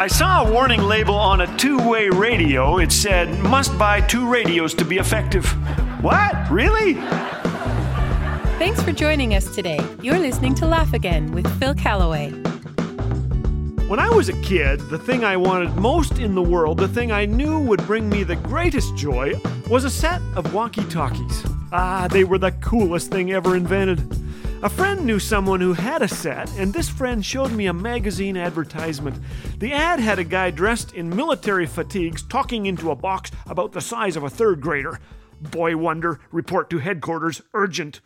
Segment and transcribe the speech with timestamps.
[0.00, 2.78] I saw a warning label on a two way radio.
[2.78, 5.44] It said, must buy two radios to be effective.
[6.02, 6.50] What?
[6.50, 6.94] Really?
[8.56, 9.78] Thanks for joining us today.
[10.00, 12.30] You're listening to Laugh Again with Phil Callaway.
[13.90, 17.12] When I was a kid, the thing I wanted most in the world, the thing
[17.12, 19.38] I knew would bring me the greatest joy,
[19.68, 21.44] was a set of walkie talkies.
[21.72, 24.00] Ah, they were the coolest thing ever invented.
[24.62, 28.36] A friend knew someone who had a set, and this friend showed me a magazine
[28.36, 29.16] advertisement.
[29.58, 33.80] The ad had a guy dressed in military fatigues talking into a box about the
[33.80, 35.00] size of a third grader.
[35.40, 38.02] Boy wonder, report to headquarters, urgent.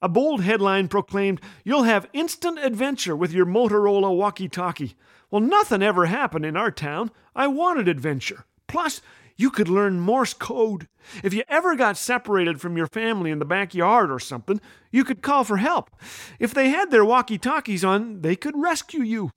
[0.00, 4.96] A bold headline proclaimed, You'll have instant adventure with your Motorola walkie talkie.
[5.30, 7.10] Well, nothing ever happened in our town.
[7.36, 8.46] I wanted adventure.
[8.68, 9.02] Plus,
[9.36, 10.88] you could learn Morse code.
[11.22, 15.22] If you ever got separated from your family in the backyard or something, you could
[15.22, 15.90] call for help.
[16.38, 19.30] If they had their walkie talkies on, they could rescue you.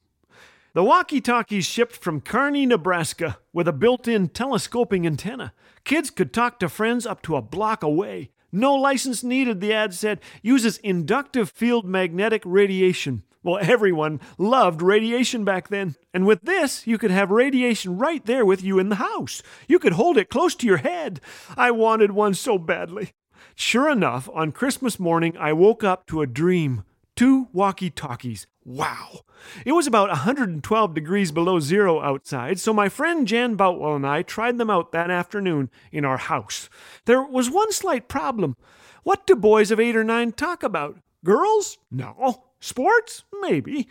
[0.74, 5.54] The walkie talkies shipped from Kearney, Nebraska, with a built in telescoping antenna.
[5.84, 8.30] Kids could talk to friends up to a block away.
[8.52, 10.20] No license needed, the ad said.
[10.42, 13.24] Uses inductive field magnetic radiation.
[13.44, 15.96] Well, everyone loved radiation back then.
[16.14, 19.42] And with this, you could have radiation right there with you in the house.
[19.68, 21.22] You could hold it close to your head.
[21.56, 23.12] I wanted one so badly.
[23.56, 26.84] Sure enough, on Christmas morning, I woke up to a dream.
[27.18, 28.46] Two walkie talkies.
[28.64, 29.22] Wow.
[29.66, 34.22] It was about 112 degrees below zero outside, so my friend Jan Boutwell and I
[34.22, 36.70] tried them out that afternoon in our house.
[37.06, 38.56] There was one slight problem.
[39.02, 41.00] What do boys of eight or nine talk about?
[41.26, 41.80] Girls?
[41.90, 42.44] No.
[42.60, 43.24] Sports?
[43.42, 43.88] Maybe.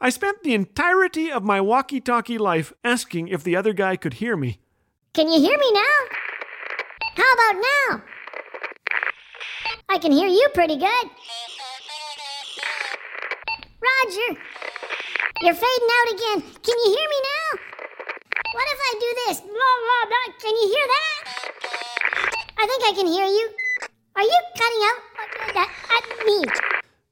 [0.00, 4.14] I spent the entirety of my walkie talkie life asking if the other guy could
[4.14, 4.58] hear me.
[5.12, 6.16] Can you hear me now?
[7.14, 8.02] How about now?
[9.90, 11.10] I can hear you pretty good.
[14.04, 14.40] Roger,
[15.42, 16.40] you're fading out again.
[16.62, 17.60] Can you hear me now?
[18.52, 19.40] What if I do this?
[19.40, 20.34] Blah, blah, blah.
[20.40, 21.22] Can you hear that?
[22.58, 23.50] I think I can hear you.
[24.16, 25.00] Are you cutting out
[25.56, 26.44] at, me?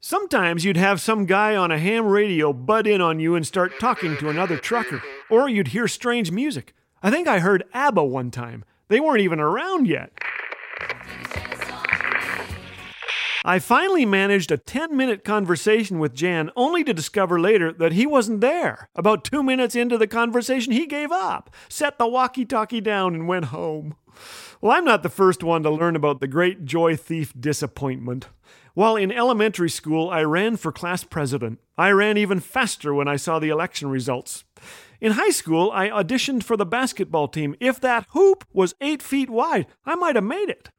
[0.00, 3.78] Sometimes you'd have some guy on a ham radio butt in on you and start
[3.78, 6.74] talking to another trucker, or you'd hear strange music.
[7.02, 8.64] I think I heard ABBA one time.
[8.88, 10.12] They weren't even around yet.
[13.44, 18.06] I finally managed a 10 minute conversation with Jan, only to discover later that he
[18.06, 18.88] wasn't there.
[18.96, 23.28] About two minutes into the conversation, he gave up, set the walkie talkie down, and
[23.28, 23.94] went home.
[24.60, 28.26] Well, I'm not the first one to learn about the great joy thief disappointment.
[28.74, 31.60] While in elementary school, I ran for class president.
[31.76, 34.44] I ran even faster when I saw the election results.
[35.00, 37.54] In high school, I auditioned for the basketball team.
[37.60, 40.70] If that hoop was eight feet wide, I might have made it.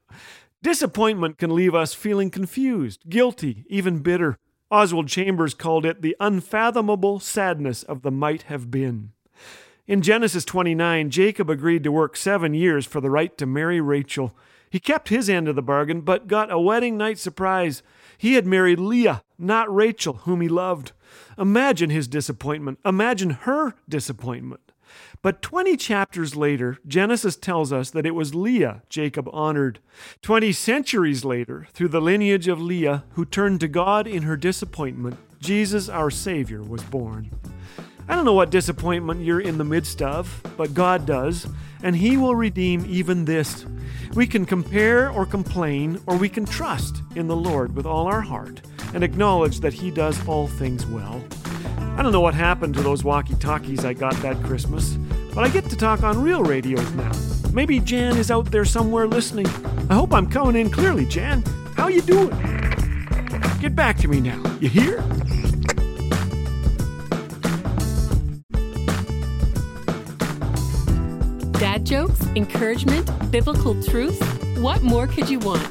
[0.61, 4.37] Disappointment can leave us feeling confused, guilty, even bitter.
[4.69, 9.13] Oswald Chambers called it the unfathomable sadness of the might have been.
[9.87, 14.35] In Genesis 29, Jacob agreed to work seven years for the right to marry Rachel.
[14.69, 17.81] He kept his end of the bargain, but got a wedding night surprise.
[18.17, 20.91] He had married Leah, not Rachel, whom he loved.
[21.37, 22.79] Imagine his disappointment.
[22.85, 24.68] Imagine her disappointment.
[25.21, 29.79] But 20 chapters later, Genesis tells us that it was Leah Jacob honored.
[30.21, 35.17] 20 centuries later, through the lineage of Leah, who turned to God in her disappointment,
[35.41, 37.31] Jesus, our Savior, was born.
[38.07, 41.47] I don't know what disappointment you're in the midst of, but God does,
[41.83, 43.65] and He will redeem even this.
[44.15, 48.21] We can compare or complain, or we can trust in the Lord with all our
[48.21, 48.61] heart
[48.93, 51.23] and acknowledge that He does all things well.
[51.99, 54.91] I don't know what happened to those walkie talkies I got that Christmas,
[55.35, 57.11] but I get to talk on real radios now.
[57.51, 59.47] Maybe Jan is out there somewhere listening.
[59.89, 61.43] I hope I'm coming in clearly, Jan.
[61.75, 62.29] How you doing?
[63.59, 64.41] Get back to me now.
[64.61, 65.01] You hear?
[71.59, 74.17] Dad jokes, encouragement, biblical truth.
[74.57, 75.69] What more could you want?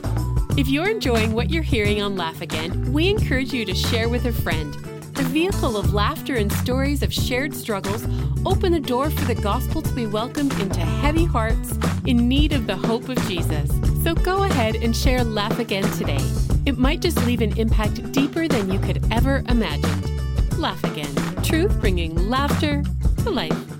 [0.59, 4.27] If you're enjoying what you're hearing on Laugh Again, we encourage you to share with
[4.27, 4.77] a friend.
[5.19, 8.05] The vehicle of laughter and stories of shared struggles
[8.47, 11.77] open the door for the gospel to be welcomed into heavy hearts
[12.07, 13.69] in need of the hope of Jesus.
[14.05, 16.25] So go ahead and share Laugh Again today.
[16.67, 20.57] It might just leave an impact deeper than you could ever imagine.
[20.57, 21.13] Laugh Again.
[21.43, 22.85] Truth bringing laughter
[23.25, 23.78] to life.